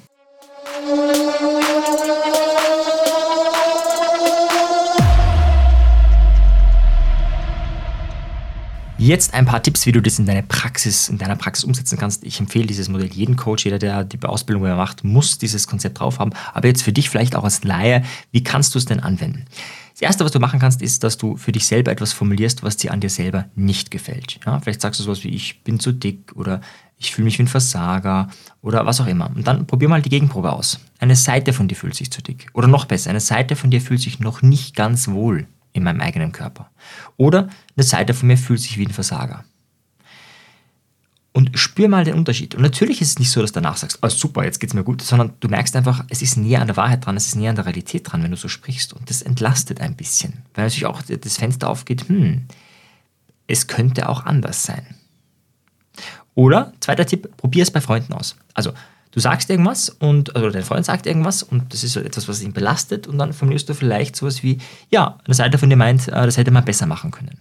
Jetzt 9.00 9.36
ein 9.36 9.46
paar 9.46 9.62
Tipps, 9.62 9.86
wie 9.86 9.92
du 9.92 10.02
das 10.02 10.18
in 10.18 10.26
deine 10.26 10.42
Praxis, 10.42 11.08
in 11.08 11.20
deiner 11.20 11.36
Praxis 11.36 11.64
umsetzen 11.64 12.00
kannst. 12.00 12.24
Ich 12.24 12.40
empfehle 12.40 12.66
dieses 12.66 12.90
Modell 12.90 13.14
jedem 13.14 13.36
Coach, 13.36 13.66
jeder, 13.66 13.78
der 13.78 14.04
die 14.04 14.20
Ausbildung 14.24 14.64
macht, 14.64 15.04
muss 15.04 15.38
dieses 15.38 15.68
Konzept 15.68 16.00
drauf 16.00 16.18
haben. 16.18 16.32
Aber 16.54 16.68
jetzt 16.68 16.82
für 16.82 16.92
dich 16.92 17.08
vielleicht 17.08 17.36
auch 17.36 17.44
als 17.44 17.64
Laie, 17.64 18.04
wie 18.32 18.44
kannst 18.44 18.74
du 18.74 18.80
es 18.80 18.86
denn 18.86 19.00
anwenden? 19.00 19.46
Das 19.94 20.02
Erste, 20.02 20.26
was 20.26 20.32
du 20.32 20.40
machen 20.40 20.60
kannst, 20.60 20.82
ist, 20.82 21.04
dass 21.04 21.18
du 21.18 21.38
für 21.38 21.52
dich 21.52 21.68
selber 21.68 21.92
etwas 21.92 22.12
formulierst, 22.12 22.64
was 22.64 22.78
dir 22.78 22.92
an 22.92 23.00
dir 23.00 23.12
selber 23.12 23.46
nicht 23.56 23.92
gefällt. 23.92 24.40
Ja, 24.48 24.60
vielleicht 24.60 24.82
sagst 24.82 25.00
du 25.00 25.04
sowas 25.04 25.24
wie, 25.24 25.30
ich 25.30 25.64
bin 25.64 25.80
zu 25.80 25.92
dick 25.92 26.32
oder 26.36 26.62
ich 26.98 27.14
fühle 27.14 27.26
mich 27.26 27.38
wie 27.38 27.44
ein 27.44 27.48
Versager 27.48 28.30
oder 28.62 28.88
was 28.88 29.00
auch 29.00 29.08
immer. 29.08 29.30
Und 29.36 29.46
dann 29.46 29.68
probier 29.68 29.90
mal 29.90 30.02
die 30.02 30.10
Gegenprobe 30.10 30.52
aus. 30.52 30.80
Eine 30.98 31.16
Seite 31.16 31.54
von 31.54 31.68
dir 31.68 31.76
fühlt 31.76 31.94
sich 31.94 32.10
zu 32.10 32.24
dick. 32.24 32.48
Oder 32.54 32.68
noch 32.68 32.86
besser, 32.86 33.12
eine 33.12 33.20
Seite 33.20 33.56
von 33.56 33.70
dir 33.70 33.80
fühlt 33.80 34.02
sich 34.02 34.20
noch 34.20 34.42
nicht 34.42 34.76
ganz 34.76 35.08
wohl 35.08 35.48
in 35.78 35.84
meinem 35.84 36.02
eigenen 36.02 36.32
Körper. 36.32 36.70
Oder 37.16 37.50
eine 37.76 37.84
Seite 37.84 38.14
von 38.14 38.28
mir 38.28 38.38
fühlt 38.38 38.60
sich 38.60 38.78
wie 38.78 38.86
ein 38.86 38.94
Versager. 38.94 39.46
Und 41.34 41.58
spür 41.58 41.88
mal 41.88 42.04
den 42.04 42.16
Unterschied. 42.16 42.56
Und 42.56 42.64
natürlich 42.64 43.00
ist 43.00 43.10
es 43.10 43.20
nicht 43.20 43.30
so, 43.30 43.42
dass 43.42 43.52
du 43.52 43.62
danach 43.62 43.78
sagst, 43.78 44.00
oh 44.02 44.10
super, 44.10 44.44
jetzt 44.44 44.60
geht 44.60 44.72
es 44.72 44.74
mir 44.74 44.84
gut, 44.84 45.04
sondern 45.04 45.34
du 45.40 45.48
merkst 45.48 45.76
einfach, 45.76 46.04
es 46.10 46.24
ist 46.24 46.36
näher 46.36 46.62
an 46.62 46.68
der 46.68 46.78
Wahrheit 46.78 47.06
dran, 47.06 47.16
es 47.16 47.28
ist 47.28 47.36
näher 47.36 47.52
an 47.52 47.56
der 47.56 47.68
Realität 47.68 48.12
dran, 48.12 48.24
wenn 48.24 48.32
du 48.32 48.38
so 48.38 48.48
sprichst. 48.48 48.94
Und 48.94 49.10
das 49.10 49.22
entlastet 49.22 49.80
ein 49.80 49.96
bisschen. 49.96 50.42
Weil 50.56 50.66
natürlich 50.66 50.88
auch 50.88 51.04
das 51.04 51.38
Fenster 51.38 51.70
aufgeht, 51.70 52.10
hm, 52.10 52.48
es 53.46 53.68
könnte 53.68 54.10
auch 54.10 54.26
anders 54.26 54.64
sein. 54.64 54.96
Oder, 56.34 56.74
zweiter 56.80 57.06
Tipp, 57.06 57.30
probier 57.38 57.64
es 57.64 57.72
bei 57.72 57.82
Freunden 57.82 58.14
aus. 58.14 58.36
Also, 58.54 58.74
du 59.18 59.22
sagst 59.22 59.50
irgendwas 59.50 59.90
und, 59.90 60.36
also 60.36 60.52
dein 60.52 60.62
Freund 60.62 60.86
sagt 60.86 61.08
irgendwas 61.08 61.42
und 61.42 61.74
das 61.74 61.84
ist 61.84 61.96
etwas, 61.96 62.28
was 62.28 62.44
ihn 62.44 62.54
belastet 62.54 63.08
und 63.08 63.18
dann 63.18 63.34
formulierst 63.34 63.68
du 63.68 63.74
vielleicht 63.74 64.16
sowas 64.16 64.44
wie, 64.44 64.60
ja, 64.92 65.18
eine 65.25 65.34
Seite 65.34 65.58
von 65.58 65.72
dir 65.72 65.75
meint, 65.75 66.08
äh, 66.08 66.12
das 66.12 66.38
hätte 66.38 66.52
man 66.52 66.64
besser 66.64 66.86
machen 66.86 67.10
können. 67.10 67.40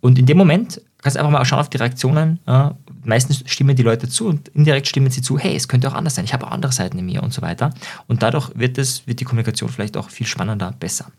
Und 0.00 0.18
in 0.18 0.24
dem 0.24 0.38
Moment 0.38 0.80
kannst 1.02 1.16
du 1.16 1.20
einfach 1.20 1.30
mal 1.30 1.44
schauen 1.44 1.58
auf 1.58 1.68
die 1.68 1.76
Reaktionen. 1.76 2.40
Äh, 2.46 2.70
meistens 3.04 3.44
stimmen 3.44 3.76
die 3.76 3.82
Leute 3.82 4.08
zu 4.08 4.28
und 4.28 4.48
indirekt 4.48 4.88
stimmen 4.88 5.10
sie 5.10 5.20
zu, 5.20 5.38
hey, 5.38 5.54
es 5.54 5.68
könnte 5.68 5.88
auch 5.88 5.94
anders 5.94 6.14
sein, 6.14 6.24
ich 6.24 6.32
habe 6.32 6.46
auch 6.46 6.52
andere 6.52 6.72
Seiten 6.72 6.98
in 6.98 7.04
mir 7.04 7.22
und 7.22 7.34
so 7.34 7.42
weiter. 7.42 7.74
Und 8.06 8.22
dadurch 8.22 8.50
wird, 8.54 8.78
es, 8.78 9.06
wird 9.06 9.20
die 9.20 9.24
Kommunikation 9.24 9.68
vielleicht 9.68 9.98
auch 9.98 10.08
viel 10.08 10.26
spannender, 10.26 10.72
besser. 10.80 11.12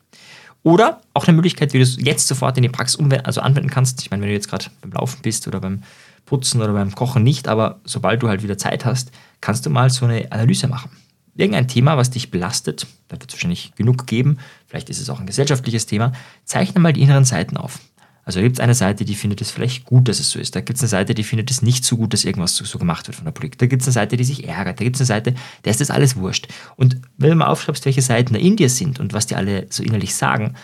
Oder 0.63 1.01
auch 1.13 1.27
eine 1.27 1.35
Möglichkeit, 1.35 1.73
wie 1.73 1.77
du 1.77 1.83
es 1.83 1.97
jetzt 1.99 2.27
sofort 2.27 2.57
in 2.57 2.63
die 2.63 2.69
Praxis 2.69 2.99
also 3.23 3.41
anwenden 3.41 3.69
kannst. 3.69 4.01
Ich 4.01 4.09
meine, 4.09 4.23
wenn 4.23 4.29
du 4.29 4.33
jetzt 4.33 4.49
gerade 4.49 4.65
beim 4.81 4.93
Laufen 4.93 5.21
bist 5.21 5.47
oder 5.47 5.59
beim 5.59 5.83
Putzen 6.25 6.59
oder 6.61 6.73
beim 6.73 6.93
Kochen 6.95 7.23
nicht, 7.23 7.47
aber 7.47 7.79
sobald 7.85 8.23
du 8.23 8.29
halt 8.29 8.41
wieder 8.41 8.57
Zeit 8.57 8.83
hast, 8.85 9.11
kannst 9.41 9.65
du 9.65 9.69
mal 9.69 9.89
so 9.89 10.05
eine 10.05 10.31
Analyse 10.31 10.67
machen. 10.67 10.91
Irgendein 11.35 11.67
Thema, 11.67 11.97
was 11.97 12.09
dich 12.09 12.31
belastet, 12.31 12.87
da 13.09 13.19
wird 13.19 13.29
es 13.29 13.35
wahrscheinlich 13.35 13.73
genug 13.75 14.07
geben, 14.07 14.39
vielleicht 14.65 14.89
ist 14.89 14.99
es 14.99 15.09
auch 15.09 15.19
ein 15.19 15.27
gesellschaftliches 15.27 15.85
Thema, 15.85 16.13
zeichne 16.45 16.79
mal 16.79 16.93
die 16.93 17.01
inneren 17.01 17.25
Seiten 17.25 17.57
auf. 17.57 17.79
Also 18.27 18.41
gibt 18.41 18.57
es 18.57 18.59
eine 18.59 18.73
Seite, 18.75 19.05
die 19.05 19.15
findet 19.15 19.39
es 19.39 19.51
vielleicht 19.51 19.85
gut, 19.85 20.09
dass 20.09 20.19
es 20.19 20.29
so 20.29 20.37
ist. 20.37 20.53
Da 20.53 20.59
gibt 20.59 20.75
es 20.75 20.83
eine 20.83 20.89
Seite, 20.89 21.13
die 21.13 21.23
findet 21.23 21.49
es 21.49 21.61
nicht 21.61 21.85
so 21.85 21.95
gut, 21.95 22.11
dass 22.11 22.25
irgendwas 22.25 22.57
so, 22.57 22.65
so 22.65 22.77
gemacht 22.77 23.07
wird 23.07 23.15
von 23.15 23.23
der 23.23 23.31
Politik. 23.31 23.57
Da 23.59 23.67
gibt 23.67 23.83
es 23.83 23.87
eine 23.87 23.93
Seite, 23.93 24.17
die 24.17 24.25
sich 24.25 24.45
ärgert. 24.45 24.81
Da 24.81 24.83
gibt 24.83 24.97
es 24.97 25.01
eine 25.01 25.05
Seite, 25.05 25.33
der 25.63 25.71
ist 25.71 25.79
das 25.79 25.89
alles 25.89 26.17
wurscht. 26.17 26.49
Und 26.75 26.99
wenn 27.17 27.29
du 27.29 27.37
mal 27.37 27.45
aufschreibst, 27.45 27.85
welche 27.85 28.01
Seiten 28.01 28.33
da 28.33 28.39
in 28.41 28.57
dir 28.57 28.69
sind 28.69 28.99
und 28.99 29.13
was 29.13 29.27
die 29.27 29.35
alle 29.35 29.67
so 29.69 29.81
innerlich 29.81 30.13
sagen, 30.13 30.55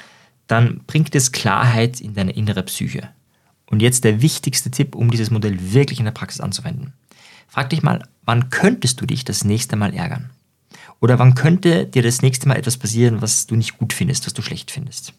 dann 0.47 0.81
bringt 0.87 1.15
es 1.15 1.31
Klarheit 1.31 2.01
in 2.01 2.15
deine 2.15 2.33
innere 2.33 2.63
Psyche. 2.63 3.07
Und 3.65 3.81
jetzt 3.81 4.03
der 4.03 4.21
wichtigste 4.21 4.69
Tipp, 4.69 4.93
um 4.93 5.09
dieses 5.09 5.31
Modell 5.31 5.57
wirklich 5.73 5.99
in 5.99 6.05
der 6.05 6.11
Praxis 6.11 6.41
anzuwenden. 6.41 6.91
Frag 7.47 7.69
dich 7.69 7.83
mal, 7.83 8.03
wann 8.25 8.49
könntest 8.49 9.01
du 9.01 9.05
dich 9.05 9.25
das 9.25 9.43
nächste 9.43 9.75
Mal 9.75 9.93
ärgern? 9.93 10.31
Oder 10.99 11.19
wann 11.19 11.35
könnte 11.35 11.85
dir 11.85 12.01
das 12.01 12.21
nächste 12.21 12.47
Mal 12.47 12.55
etwas 12.55 12.77
passieren, 12.77 13.21
was 13.21 13.45
du 13.45 13.55
nicht 13.55 13.77
gut 13.77 13.93
findest, 13.93 14.25
was 14.25 14.33
du 14.33 14.41
schlecht 14.41 14.71
findest? 14.71 15.13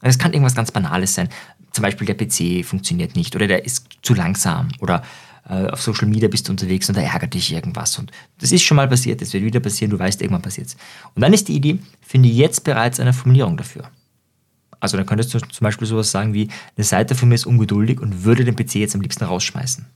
Es 0.00 0.18
kann 0.18 0.32
irgendwas 0.32 0.54
ganz 0.54 0.70
Banales 0.70 1.14
sein. 1.14 1.28
Zum 1.72 1.82
Beispiel 1.82 2.06
der 2.06 2.14
PC 2.14 2.64
funktioniert 2.64 3.16
nicht 3.16 3.36
oder 3.36 3.46
der 3.46 3.64
ist 3.64 3.86
zu 4.02 4.14
langsam 4.14 4.68
oder 4.80 5.02
äh, 5.48 5.66
auf 5.66 5.82
Social 5.82 6.08
Media 6.08 6.28
bist 6.28 6.48
du 6.48 6.52
unterwegs 6.52 6.88
und 6.88 6.96
da 6.96 7.02
ärgert 7.02 7.34
dich 7.34 7.52
irgendwas. 7.52 7.98
Und 7.98 8.10
das 8.38 8.50
ist 8.50 8.62
schon 8.62 8.76
mal 8.76 8.88
passiert, 8.88 9.20
das 9.20 9.32
wird 9.32 9.44
wieder 9.44 9.60
passieren, 9.60 9.90
du 9.90 9.98
weißt, 9.98 10.20
irgendwann 10.20 10.42
passiert 10.42 10.68
es. 10.68 10.76
Und 11.14 11.22
dann 11.22 11.32
ist 11.32 11.48
die 11.48 11.54
Idee, 11.54 11.78
finde 12.00 12.28
jetzt 12.28 12.64
bereits 12.64 12.98
eine 12.98 13.12
Formulierung 13.12 13.56
dafür. 13.56 13.90
Also 14.80 14.96
dann 14.96 15.06
könntest 15.06 15.34
du 15.34 15.38
zum 15.38 15.64
Beispiel 15.64 15.86
sowas 15.86 16.10
sagen 16.10 16.32
wie, 16.32 16.48
eine 16.76 16.84
Seite 16.84 17.14
von 17.14 17.28
mir 17.28 17.34
ist 17.34 17.46
ungeduldig 17.46 18.00
und 18.00 18.24
würde 18.24 18.44
den 18.44 18.56
PC 18.56 18.76
jetzt 18.76 18.94
am 18.94 19.02
liebsten 19.02 19.24
rausschmeißen. 19.24 19.86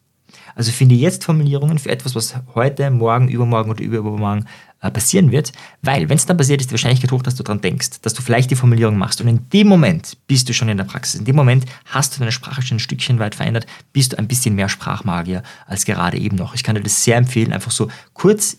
Also 0.55 0.73
finde 0.73 0.95
jetzt 0.95 1.25
Formulierungen 1.25 1.79
für 1.79 1.91
etwas, 1.91 2.15
was 2.15 2.35
heute, 2.55 2.91
morgen, 2.91 3.29
übermorgen 3.29 3.71
oder 3.71 3.83
übermorgen 3.83 4.47
äh, 4.81 4.91
passieren 4.91 5.33
wird, 5.33 5.53
weil 5.83 6.09
wenn 6.09 6.17
es 6.17 6.27
dann 6.27 6.37
passiert, 6.37 6.61
ist 6.61 6.71
die 6.71 6.75
Wahrscheinlichkeit 6.75 7.11
hoch, 7.11 7.23
dass 7.23 7.35
du 7.35 7.43
daran 7.43 7.61
denkst, 7.61 8.03
dass 8.03 8.15
du 8.15 8.23
vielleicht 8.23 8.51
die 8.51 8.57
Formulierung 8.57 8.97
machst 8.97 9.21
und 9.21 9.29
in 9.29 9.49
dem 9.51 9.67
Moment 9.67 10.17
bist 10.27 10.49
du 10.49 10.53
schon 10.53 10.69
in 10.69 10.77
der 10.77 10.85
Praxis. 10.85 11.19
In 11.19 11.25
dem 11.25 11.37
Moment 11.37 11.65
hast 11.87 12.15
du 12.15 12.19
deine 12.19 12.33
Sprache 12.33 12.63
schon 12.63 12.77
ein 12.77 12.81
Stückchen 12.81 13.19
weit 13.19 13.35
verändert, 13.35 13.67
bist 13.93 14.13
du 14.13 14.19
ein 14.19 14.29
bisschen 14.29 14.55
mehr 14.55 14.69
Sprachmagier 14.69 15.43
als 15.67 15.85
gerade 15.85 16.19
eben 16.19 16.37
noch. 16.37 16.55
Ich 16.55 16.63
kann 16.63 16.75
dir 16.75 16.83
das 16.83 17.03
sehr 17.03 17.17
empfehlen, 17.17 17.53
einfach 17.53 17.71
so 17.71 17.89
kurz 18.13 18.59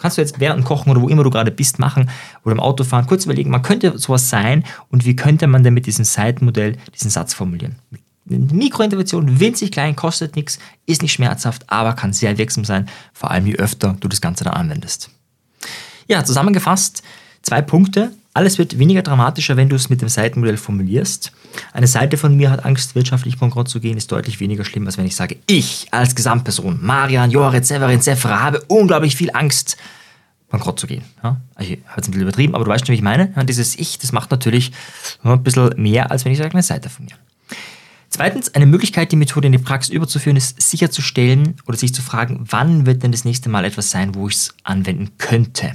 Kannst 0.00 0.16
du 0.16 0.22
jetzt 0.22 0.40
während 0.40 0.64
Kochen 0.64 0.90
oder 0.90 1.02
wo 1.02 1.08
immer 1.08 1.22
du 1.22 1.30
gerade 1.30 1.50
bist 1.50 1.78
machen 1.78 2.10
oder 2.42 2.52
im 2.52 2.60
Auto 2.60 2.84
fahren, 2.84 3.06
kurz 3.06 3.26
überlegen, 3.26 3.50
man 3.50 3.62
könnte 3.62 3.98
sowas 3.98 4.30
sein 4.30 4.64
und 4.88 5.04
wie 5.04 5.14
könnte 5.14 5.46
man 5.46 5.62
denn 5.62 5.74
mit 5.74 5.86
diesem 5.86 6.06
Seitenmodell 6.06 6.78
diesen 6.94 7.10
Satz 7.10 7.34
formulieren? 7.34 7.76
Mikrointervention, 8.30 9.40
winzig 9.40 9.72
klein, 9.72 9.96
kostet 9.96 10.36
nichts, 10.36 10.58
ist 10.86 11.02
nicht 11.02 11.12
schmerzhaft, 11.12 11.64
aber 11.68 11.94
kann 11.94 12.12
sehr 12.12 12.38
wirksam 12.38 12.64
sein, 12.64 12.88
vor 13.12 13.30
allem 13.30 13.46
je 13.46 13.56
öfter 13.56 13.96
du 13.98 14.08
das 14.08 14.20
Ganze 14.20 14.44
dann 14.44 14.54
anwendest. 14.54 15.10
Ja, 16.06 16.24
zusammengefasst, 16.24 17.02
zwei 17.42 17.62
Punkte. 17.62 18.12
Alles 18.32 18.58
wird 18.58 18.78
weniger 18.78 19.02
dramatischer, 19.02 19.56
wenn 19.56 19.68
du 19.68 19.74
es 19.74 19.90
mit 19.90 20.00
dem 20.00 20.08
Seitenmodell 20.08 20.56
formulierst. 20.56 21.32
Eine 21.72 21.88
Seite 21.88 22.16
von 22.16 22.36
mir 22.36 22.50
hat 22.52 22.64
Angst, 22.64 22.94
wirtschaftlich 22.94 23.38
bankrott 23.38 23.68
zu 23.68 23.80
gehen, 23.80 23.96
ist 23.96 24.12
deutlich 24.12 24.38
weniger 24.38 24.64
schlimm, 24.64 24.86
als 24.86 24.98
wenn 24.98 25.06
ich 25.06 25.16
sage, 25.16 25.36
ich 25.46 25.88
als 25.90 26.14
Gesamtperson, 26.14 26.78
Marian, 26.80 27.32
Jorit, 27.32 27.66
Severin, 27.66 28.00
Sephra, 28.00 28.40
habe 28.40 28.62
unglaublich 28.68 29.16
viel 29.16 29.30
Angst, 29.32 29.76
bankrott 30.48 30.78
zu 30.78 30.86
gehen. 30.86 31.02
Ja, 31.24 31.40
ich 31.58 31.78
habe 31.88 32.00
es 32.00 32.08
ein 32.08 32.12
bisschen 32.12 32.22
übertrieben, 32.22 32.54
aber 32.54 32.64
du 32.64 32.70
weißt 32.70 32.86
schon, 32.86 32.92
wie 32.92 32.98
ich 32.98 33.02
meine. 33.02 33.32
Ja, 33.34 33.42
dieses 33.42 33.76
Ich, 33.76 33.98
das 33.98 34.12
macht 34.12 34.30
natürlich 34.30 34.70
ein 35.24 35.42
bisschen 35.42 35.72
mehr, 35.76 36.10
als 36.12 36.24
wenn 36.24 36.32
ich 36.32 36.38
sage, 36.38 36.52
eine 36.52 36.62
Seite 36.62 36.88
von 36.88 37.06
mir. 37.06 37.14
Zweitens, 38.12 38.54
eine 38.54 38.66
Möglichkeit, 38.66 39.12
die 39.12 39.16
Methode 39.16 39.46
in 39.46 39.52
die 39.52 39.58
Praxis 39.58 39.94
überzuführen, 39.94 40.36
ist 40.36 40.60
sicherzustellen 40.60 41.54
oder 41.66 41.78
sich 41.78 41.94
zu 41.94 42.02
fragen, 42.02 42.40
wann 42.50 42.84
wird 42.84 43.04
denn 43.04 43.12
das 43.12 43.24
nächste 43.24 43.48
Mal 43.48 43.64
etwas 43.64 43.90
sein, 43.90 44.16
wo 44.16 44.28
ich 44.28 44.34
es 44.34 44.54
anwenden 44.64 45.12
könnte. 45.16 45.74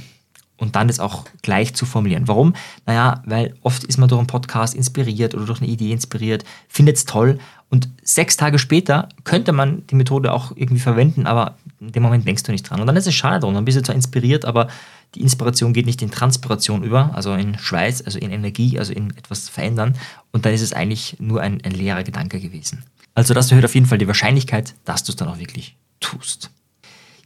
und 0.58 0.76
dann 0.78 0.88
das 0.88 1.02
auch 1.02 1.26
gleich 1.42 1.74
zu 1.76 1.86
formulieren. 1.86 2.30
Warum? 2.30 2.54
Naja, 2.86 3.22
weil 3.26 3.56
oft 3.62 3.84
ist 3.84 3.98
man 3.98 4.08
durch 4.08 4.20
einen 4.20 4.28
Podcast 4.28 4.74
inspiriert 4.74 5.36
oder 5.36 5.46
durch 5.46 5.60
eine 5.60 5.70
Idee 5.70 5.92
inspiriert, 5.92 6.46
findet 6.70 6.96
es 6.96 7.04
toll 7.04 7.40
und 7.70 7.90
sechs 8.04 8.38
Tage 8.38 8.58
später 8.58 9.10
könnte 9.26 9.52
man 9.52 9.86
die 9.88 9.96
Methode 9.96 10.32
auch 10.32 10.54
irgendwie 10.56 10.80
verwenden, 10.80 11.28
aber 11.28 11.58
in 11.82 11.92
dem 11.92 12.04
Moment 12.04 12.26
denkst 12.26 12.44
du 12.44 12.54
nicht 12.54 12.70
dran. 12.70 12.80
Und 12.80 12.88
dann 12.88 12.96
ist 12.96 13.08
es 13.08 13.14
schade 13.14 13.42
drum, 13.42 13.54
dann 13.54 13.66
bist 13.66 13.78
du 13.78 13.84
zwar 13.84 13.96
inspiriert, 13.96 14.46
aber 14.46 14.70
die 15.16 15.22
Inspiration 15.22 15.74
geht 15.74 15.86
nicht 15.86 16.02
in 16.02 16.12
Transpiration 16.12 16.84
über, 16.84 17.16
also 17.16 17.34
in 17.34 17.58
Schweiß, 17.58 18.04
also 18.04 18.20
in 18.20 18.32
Energie, 18.32 18.78
also 18.78 18.94
in 18.94 19.16
etwas 19.18 19.50
verändern 19.50 19.96
und 20.32 20.46
dann 20.46 20.54
ist 20.54 20.62
es 20.62 20.74
eigentlich 20.74 21.16
nur 21.20 21.42
ein, 21.42 21.62
ein 21.64 21.72
leerer 21.72 22.04
Gedanke 22.04 22.40
gewesen. 22.40 22.84
Also 23.14 23.34
das 23.34 23.50
erhöht 23.50 23.66
auf 23.66 23.74
jeden 23.74 23.86
Fall 23.86 23.98
die 23.98 24.08
Wahrscheinlichkeit, 24.08 24.76
dass 24.84 25.04
du 25.04 25.14
es 25.14 25.16
dann 25.16 25.30
auch 25.30 25.40
wirklich 25.40 25.78
tust. 26.02 26.52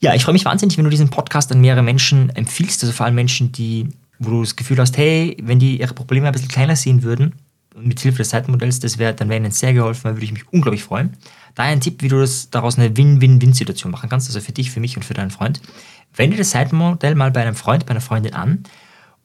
Ja, 0.02 0.14
ich 0.14 0.24
freue 0.24 0.34
mich 0.34 0.46
wahnsinnig, 0.46 0.78
wenn 0.78 0.86
du 0.86 0.92
diesen 0.92 1.10
Podcast 1.10 1.52
an 1.52 1.60
mehrere 1.62 1.84
Menschen 1.84 2.30
empfiehlst, 2.30 2.84
also 2.84 2.94
vor 2.94 3.06
allem 3.06 3.16
Menschen, 3.16 3.52
die, 3.52 3.90
wo 4.20 4.30
du 4.30 4.42
das 4.42 4.56
Gefühl 4.56 4.78
hast, 4.78 4.98
hey, 4.98 5.36
wenn 5.42 5.60
die 5.60 5.80
ihre 5.80 5.94
Probleme 5.94 6.28
ein 6.28 6.32
bisschen 6.32 6.48
kleiner 6.48 6.76
sehen 6.76 7.04
würden, 7.04 7.34
mit 7.82 8.00
Hilfe 8.00 8.20
des 8.20 8.30
Seitenmodells, 8.30 8.80
das 8.80 8.98
wäre, 8.98 9.14
dann 9.14 9.30
wäre 9.30 9.40
ihnen 9.40 9.52
sehr 9.52 9.74
geholfen, 9.74 10.02
dann 10.04 10.16
würde 10.16 10.26
ich 10.26 10.32
mich 10.32 10.48
unglaublich 10.52 10.84
freuen. 10.84 11.14
Daher 11.56 11.72
ein 11.72 11.82
Tipp, 11.82 12.02
wie 12.02 12.08
du 12.08 12.20
das 12.20 12.50
daraus 12.50 12.78
eine 12.78 12.96
Win-Win-Win-Situation 12.96 13.92
machen 13.92 14.10
kannst, 14.10 14.28
also 14.28 14.40
für 14.40 14.52
dich, 14.52 14.72
für 14.72 14.80
mich 14.80 14.96
und 14.98 15.04
für 15.04 15.14
deinen 15.14 15.32
Freund. 15.32 15.62
Wende 16.16 16.38
das 16.38 16.52
Seitenmodell 16.52 17.16
mal 17.16 17.32
bei 17.32 17.42
einem 17.42 17.56
Freund, 17.56 17.86
bei 17.86 17.92
einer 17.92 18.02
Freundin 18.02 18.34
an 18.34 18.64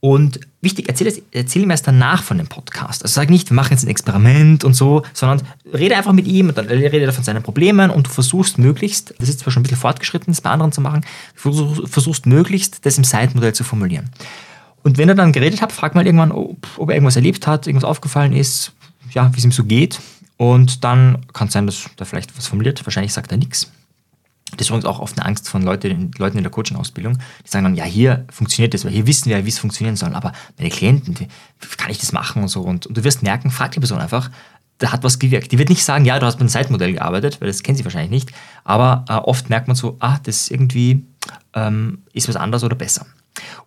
und 0.05 0.41
wichtig, 0.61 0.89
erzähl, 0.89 1.11
erzähl 1.33 1.63
ihm 1.63 1.71
erst 1.71 1.87
danach 1.87 2.23
von 2.23 2.37
dem 2.37 2.47
Podcast. 2.47 3.03
Also 3.03 3.15
sag 3.15 3.31
nicht, 3.31 3.51
wir 3.51 3.55
machen 3.55 3.73
jetzt 3.73 3.85
ein 3.85 3.89
Experiment 3.89 4.63
und 4.63 4.75
so, 4.75 5.03
sondern 5.15 5.41
rede 5.73 5.97
einfach 5.97 6.13
mit 6.13 6.27
ihm 6.27 6.51
und 6.51 6.59
dann 6.59 6.67
rede 6.67 7.01
er 7.01 7.13
von 7.15 7.25
seinen 7.25 7.43
Problemen 7.43 7.91
und 7.91 8.07
du 8.07 8.11
versuchst 8.11 8.59
möglichst, 8.59 9.15
das 9.19 9.31
ist 9.31 9.41
zwar 9.41 9.51
schon 9.51 9.61
ein 9.61 9.63
bisschen 9.63 9.79
fortgeschritten, 9.79 10.31
das 10.31 10.43
bei 10.43 10.51
anderen 10.51 10.73
zu 10.73 10.83
machen, 10.83 11.07
versuchst 11.35 12.27
möglichst, 12.27 12.85
das 12.85 12.99
im 12.99 13.05
Seitenmodell 13.05 13.55
zu 13.55 13.65
formulieren. 13.65 14.11
Und 14.85 14.99
wenn 14.99 15.09
er 15.09 15.15
dann 15.15 15.33
geredet 15.33 15.63
hat, 15.63 15.73
frag 15.73 15.95
mal 15.95 16.07
irgendwann, 16.07 16.31
ob, 16.31 16.69
ob 16.77 16.91
er 16.91 16.95
irgendwas 16.95 17.17
erlebt 17.17 17.47
hat, 17.47 17.67
irgendwas 17.67 17.89
aufgefallen 17.89 18.33
ist, 18.33 18.73
ja, 19.13 19.33
wie 19.35 19.39
es 19.39 19.45
ihm 19.45 19.51
so 19.51 19.65
geht. 19.65 19.99
Und 20.37 20.85
dann 20.85 21.27
kann 21.33 21.49
es 21.49 21.55
sein, 21.55 21.67
dass 21.67 21.89
er 21.99 22.07
vielleicht 22.07 22.37
was 22.37 22.47
formuliert. 22.47 22.85
Wahrscheinlich 22.85 23.13
sagt 23.13 23.33
er 23.33 23.39
nichts. 23.39 23.73
Das 24.51 24.63
ist 24.63 24.69
übrigens 24.69 24.85
auch 24.85 25.01
oft 25.01 25.19
eine 25.19 25.27
Angst 25.27 25.49
von 25.49 25.63
Leute, 25.63 25.89
Leuten 26.19 26.37
in 26.37 26.45
der 26.45 26.53
Coaching-Ausbildung. 26.53 27.19
Die 27.45 27.49
sagen 27.49 27.65
dann, 27.65 27.75
ja, 27.75 27.85
hier 27.85 28.27
funktioniert 28.31 28.75
das, 28.75 28.85
weil 28.85 28.93
hier 28.93 29.07
wissen 29.07 29.31
wir, 29.31 29.45
wie 29.45 29.49
es 29.49 29.59
funktionieren 29.59 29.97
soll. 29.97 30.15
Aber 30.15 30.33
meine 30.59 30.71
Klienten, 30.71 31.17
wie 31.19 31.77
kann 31.77 31.91
ich 31.91 31.99
das 31.99 32.13
machen 32.13 32.43
und 32.43 32.49
so. 32.49 32.61
Und, 32.61 32.87
und 32.87 32.97
du 32.97 33.05
wirst 33.05 33.23
merken, 33.23 33.51
frag 33.51 33.73
die 33.73 33.81
Person 33.81 33.99
einfach, 33.99 34.31
da 34.79 34.93
hat 34.93 35.03
was 35.03 35.19
gewirkt. 35.19 35.51
Die 35.51 35.59
wird 35.59 35.71
nicht 35.71 35.83
sagen, 35.83 36.05
ja, 36.05 36.19
du 36.19 36.27
hast 36.27 36.35
mit 36.35 36.43
einem 36.43 36.51
Zeitmodell 36.51 36.93
gearbeitet, 36.93 37.41
weil 37.41 37.49
das 37.49 37.63
kennen 37.63 37.79
sie 37.79 37.85
wahrscheinlich 37.85 38.11
nicht. 38.11 38.33
Aber 38.65 39.05
äh, 39.09 39.15
oft 39.15 39.49
merkt 39.49 39.67
man 39.67 39.77
so, 39.77 39.97
ah, 40.01 40.19
das 40.23 40.51
irgendwie 40.51 41.07
ähm, 41.55 42.03
ist 42.13 42.29
was 42.29 42.37
anderes 42.37 42.65
oder 42.65 42.77
besser. 42.77 43.07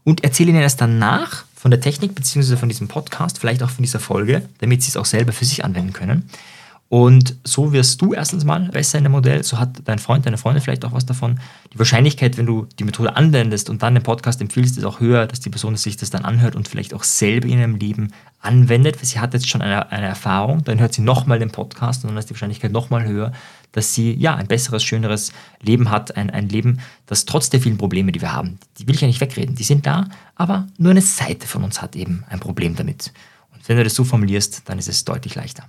Und 0.03 0.24
erzähle 0.24 0.51
ihnen 0.51 0.62
erst 0.62 0.82
danach 0.82 1.46
von 1.56 1.72
der 1.72 1.82
Technik 1.82 2.15
bzw. 2.15 2.56
von 2.56 2.70
diesem 2.70 2.88
Podcast, 2.88 3.39
vielleicht 3.39 3.63
auch 3.63 3.70
von 3.70 3.84
dieser 3.84 4.00
Folge, 4.00 4.48
damit 4.60 4.84
sie 4.84 4.89
es 4.89 4.98
auch 4.98 5.06
selber 5.06 5.34
für 5.34 5.46
sich 5.46 5.65
anwenden 5.65 5.94
können. 5.94 6.29
Und 6.89 7.36
so 7.44 7.74
wirst 7.74 8.01
du 8.01 8.13
erstens 8.13 8.46
mal 8.46 8.70
besser 8.70 8.98
in 8.98 9.03
dem 9.03 9.12
Modell, 9.12 9.44
so 9.44 9.60
hat 9.60 9.82
dein 9.84 10.00
Freund, 10.00 10.25
deine 10.25 10.38
Freundin 10.38 10.63
vielleicht 10.63 10.86
auch 10.86 10.94
was 10.94 11.06
davon. 11.06 11.38
Die 11.74 11.79
Wahrscheinlichkeit, 11.79 12.38
wenn 12.38 12.46
du 12.46 12.65
die 12.79 12.86
Methode 12.86 13.17
anwendest 13.17 13.70
und 13.70 13.84
dann 13.84 13.94
den 13.94 14.03
Podcast 14.03 14.39
empfiehlst, 14.39 14.77
ist 14.77 14.86
auch 14.86 15.01
höher, 15.01 15.27
dass 15.27 15.41
die 15.41 15.50
Person 15.50 15.75
sich 15.75 15.98
das 15.98 16.12
dann 16.12 16.24
anhört 16.24 16.56
und 16.56 16.70
vielleicht 16.70 16.94
auch 16.94 17.03
selber 17.03 17.48
in 17.48 17.60
ihrem 17.60 17.75
Leben 17.75 18.13
anwendet, 18.39 18.98
weil 18.98 19.06
sie 19.06 19.20
hat 19.20 19.34
jetzt 19.34 19.50
schon 19.50 19.62
eine, 19.62 19.91
eine 19.91 20.06
Erfahrung, 20.06 20.63
dann 20.63 20.79
hört 20.79 20.94
sie 20.94 21.01
nochmal 21.01 21.39
den 21.39 21.51
Podcast 21.51 22.06
und 22.06 22.12
dann 22.12 22.17
ist 22.17 22.29
die 22.29 22.36
Wahrscheinlichkeit 22.36 22.72
nochmal 22.72 23.06
höher, 23.06 23.34
dass 23.74 23.94
sie 23.94 24.13
ja 24.13 24.36
ein 24.36 24.48
besseres, 24.48 24.82
schöneres 24.82 25.34
Leben 25.62 25.89
hat, 25.89 26.15
ein, 26.15 26.29
ein 26.29 26.48
Leben, 26.48 26.79
das 27.06 27.25
trotz 27.25 27.50
der 27.50 27.60
vielen 27.60 27.77
Probleme, 27.77 28.13
die 28.13 28.22
wir 28.22 28.32
haben, 28.32 28.60
die 28.77 28.88
will 28.88 28.96
ich 28.96 29.01
ja 29.01 29.08
nicht 29.08 29.20
wegreden, 29.20 29.56
die 29.56 29.63
sind 29.63 29.86
da, 29.86 30.08
aber 30.36 30.67
nur 30.77 30.91
eine 30.91 31.01
Seite 31.01 31.48
von 31.48 31.65
uns 31.65 31.82
hat 31.82 31.98
eben 31.98 32.24
ein 32.29 32.39
Problem 32.39 32.77
damit. 32.77 33.12
Und 33.53 33.67
wenn 33.67 33.75
du 33.75 33.84
das 33.84 33.96
so 33.96 34.06
formulierst, 34.06 34.62
dann 34.65 34.79
ist 34.79 34.88
es 34.88 35.03
deutlich 35.03 35.36
leichter 35.36 35.67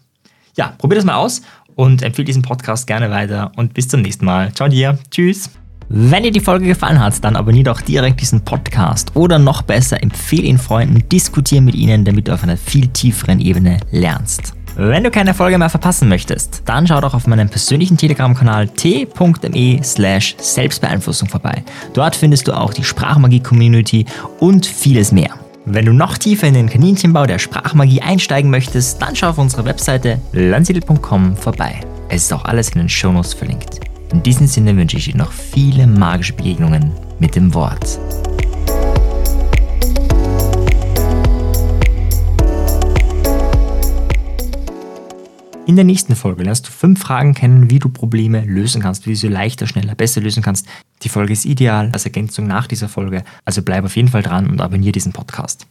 ja, 0.58 0.74
probier 0.76 0.96
das 0.96 1.04
mal 1.04 1.14
aus 1.14 1.40
und 1.76 2.02
empfehle 2.02 2.26
diesen 2.26 2.42
Podcast 2.42 2.86
gerne 2.86 3.10
weiter 3.10 3.52
und 3.56 3.72
bis 3.72 3.88
zum 3.88 4.02
nächsten 4.02 4.24
Mal. 4.24 4.52
Ciao 4.52 4.68
dir. 4.68 4.98
Tschüss. 5.10 5.50
Wenn 5.88 6.24
dir 6.24 6.32
die 6.32 6.40
Folge 6.40 6.66
gefallen 6.66 7.00
hat, 7.00 7.24
dann 7.24 7.34
abonniere 7.34 7.64
doch 7.64 7.80
direkt 7.80 8.20
diesen 8.20 8.44
Podcast 8.44 9.16
oder 9.16 9.38
noch 9.38 9.62
besser, 9.62 10.02
empfehle 10.02 10.42
ihn 10.42 10.58
Freunden, 10.58 11.08
diskutiere 11.08 11.62
mit 11.62 11.74
ihnen, 11.74 12.04
damit 12.04 12.28
du 12.28 12.34
auf 12.34 12.42
einer 12.42 12.58
viel 12.58 12.88
tieferen 12.88 13.40
Ebene 13.40 13.78
lernst. 13.90 14.52
Wenn 14.76 15.02
du 15.02 15.10
keine 15.10 15.32
Folge 15.32 15.56
mehr 15.56 15.70
verpassen 15.70 16.08
möchtest, 16.08 16.62
dann 16.66 16.86
schau 16.86 17.00
doch 17.00 17.14
auf 17.14 17.26
meinem 17.26 17.48
persönlichen 17.48 17.96
Telegram-Kanal 17.96 18.68
t.me 18.68 19.80
slash 19.82 20.36
Selbstbeeinflussung 20.38 21.28
vorbei. 21.28 21.64
Dort 21.94 22.14
findest 22.14 22.48
du 22.48 22.52
auch 22.52 22.74
die 22.74 22.84
Sprachmagie-Community 22.84 24.04
und 24.40 24.66
vieles 24.66 25.10
mehr. 25.10 25.47
Wenn 25.70 25.84
du 25.84 25.92
noch 25.92 26.16
tiefer 26.16 26.46
in 26.46 26.54
den 26.54 26.70
Kaninchenbau 26.70 27.26
der 27.26 27.38
Sprachmagie 27.38 28.00
einsteigen 28.00 28.50
möchtest, 28.50 29.02
dann 29.02 29.14
schau 29.14 29.28
auf 29.28 29.36
unserer 29.36 29.66
Webseite 29.66 30.18
landsiedel.com 30.32 31.36
vorbei. 31.36 31.80
Es 32.08 32.22
ist 32.22 32.32
auch 32.32 32.46
alles 32.46 32.70
in 32.70 32.78
den 32.78 32.88
Shownotes 32.88 33.34
verlinkt. 33.34 33.80
In 34.10 34.22
diesem 34.22 34.46
Sinne 34.46 34.74
wünsche 34.78 34.96
ich 34.96 35.10
dir 35.10 35.16
noch 35.16 35.30
viele 35.30 35.86
magische 35.86 36.32
Begegnungen 36.32 36.92
mit 37.18 37.36
dem 37.36 37.52
Wort. 37.52 38.00
In 45.66 45.76
der 45.76 45.84
nächsten 45.84 46.16
Folge 46.16 46.44
lernst 46.44 46.66
du 46.66 46.70
fünf 46.70 46.98
Fragen 46.98 47.34
kennen, 47.34 47.68
wie 47.70 47.78
du 47.78 47.90
Probleme 47.90 48.42
lösen 48.46 48.80
kannst, 48.80 49.04
wie 49.04 49.10
du 49.10 49.16
sie 49.16 49.28
leichter, 49.28 49.66
schneller, 49.66 49.94
besser 49.94 50.22
lösen 50.22 50.42
kannst. 50.42 50.66
Die 51.02 51.08
Folge 51.08 51.32
ist 51.32 51.44
ideal 51.44 51.90
als 51.92 52.04
Ergänzung 52.04 52.46
nach 52.46 52.66
dieser 52.66 52.88
Folge, 52.88 53.24
also 53.44 53.62
bleib 53.62 53.84
auf 53.84 53.96
jeden 53.96 54.08
Fall 54.08 54.22
dran 54.22 54.48
und 54.48 54.60
abonniere 54.60 54.92
diesen 54.92 55.12
Podcast. 55.12 55.66